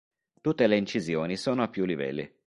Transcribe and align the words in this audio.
Tutte 0.41 0.65
le 0.65 0.77
incisioni 0.77 1.37
sono 1.37 1.61
a 1.61 1.67
più 1.67 1.85
livelli. 1.85 2.27